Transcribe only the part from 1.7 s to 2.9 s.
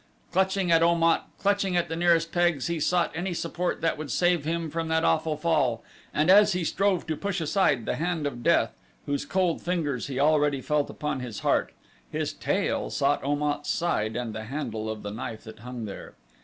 at the nearest pegs he